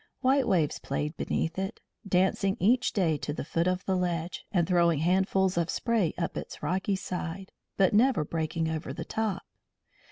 [0.21, 4.67] White waves played beneath it, dancing each day to the foot of the ledge, and
[4.67, 9.43] throwing handfuls of spray up its rocky side, but never breaking over the top.